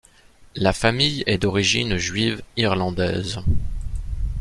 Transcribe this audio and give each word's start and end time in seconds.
La 0.55 0.73
famille 0.73 1.21
est 1.27 1.37
d'origine 1.37 1.97
Juive-Irlandaise. 1.97 3.37